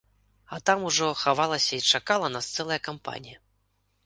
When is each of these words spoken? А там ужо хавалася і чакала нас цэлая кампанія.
А 0.55 0.57
там 0.69 0.85
ужо 0.89 1.09
хавалася 1.23 1.71
і 1.79 1.85
чакала 1.99 2.33
нас 2.37 2.51
цэлая 2.57 2.79
кампанія. 2.89 3.37